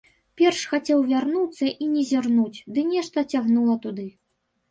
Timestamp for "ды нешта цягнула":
2.77-3.75